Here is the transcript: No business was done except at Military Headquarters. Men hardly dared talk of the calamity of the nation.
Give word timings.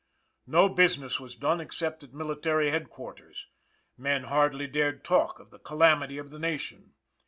No 0.47 0.67
business 0.67 1.19
was 1.19 1.35
done 1.35 1.61
except 1.61 2.01
at 2.03 2.11
Military 2.11 2.71
Headquarters. 2.71 3.45
Men 3.95 4.23
hardly 4.23 4.65
dared 4.65 5.03
talk 5.03 5.37
of 5.37 5.51
the 5.51 5.59
calamity 5.59 6.17
of 6.17 6.31
the 6.31 6.39
nation. 6.39 6.95